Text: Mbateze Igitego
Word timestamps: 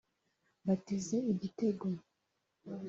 Mbateze 0.63 1.15
Igitego 1.33 1.87